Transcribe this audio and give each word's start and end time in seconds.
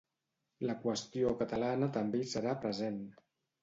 La 0.69 0.75
qüestió 0.85 1.35
catalana 1.43 1.93
també 2.01 2.25
hi 2.25 2.29
serà 2.35 2.61
present. 2.69 3.03